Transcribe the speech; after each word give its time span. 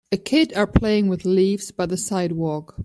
A 0.11 0.17
kid 0.17 0.51
are 0.53 0.65
playing 0.65 1.09
with 1.09 1.25
leaves 1.25 1.69
by 1.69 1.85
the 1.85 1.95
sidewalk. 1.95 2.73